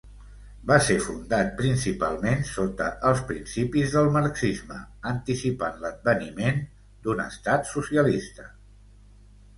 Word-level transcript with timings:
Va 0.69 0.77
ser 0.85 0.95
fundat 1.07 1.51
principalment 1.59 2.41
sota 2.51 2.87
els 3.09 3.21
principis 3.33 3.93
del 3.97 4.09
marxisme, 4.15 4.79
anticipant 5.13 5.79
l'adveniment 5.85 6.61
d'un 7.05 7.23
estat 7.29 7.73
socialista. 7.77 8.49